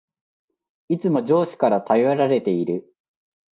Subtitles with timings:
[0.89, 2.91] いつも上司から頼られている